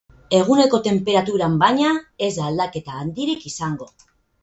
Eguneko 0.37 0.79
tenperaturan, 0.87 1.59
baina, 1.65 1.93
ez 2.29 2.33
da 2.41 2.51
aldaketa 2.51 2.99
handirik 3.05 3.51
izango. 3.55 3.93